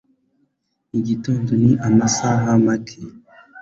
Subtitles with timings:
[0.99, 2.99] Igitondo ni amasaha make.